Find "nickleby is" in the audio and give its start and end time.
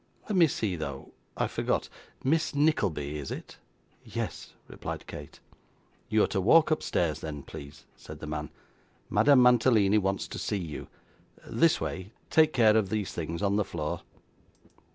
2.55-3.29